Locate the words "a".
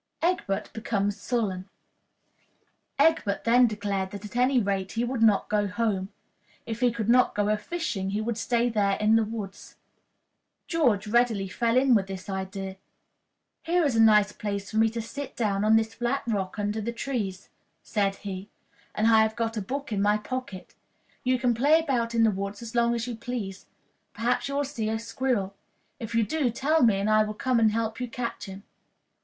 7.49-7.55, 13.95-13.99, 19.55-19.61, 24.89-24.97